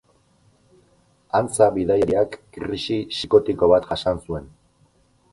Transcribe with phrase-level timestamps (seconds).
[1.39, 4.49] Antza, bidaiariak krisi psikotiko bat jasan zuen.